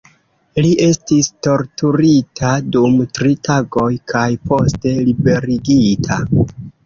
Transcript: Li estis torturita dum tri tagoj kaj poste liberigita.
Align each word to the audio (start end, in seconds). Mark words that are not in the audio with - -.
Li 0.65 0.69
estis 0.85 1.27
torturita 1.47 2.53
dum 2.77 2.97
tri 3.17 3.35
tagoj 3.49 3.85
kaj 4.15 4.25
poste 4.53 4.95
liberigita. 5.11 6.19